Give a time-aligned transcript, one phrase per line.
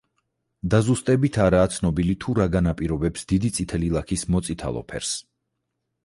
[0.73, 5.13] დაზუსტებით არაა ცნობილი თუ რა განაპირობებს დიდი წითელი ლაქის მოწითალო ფერს.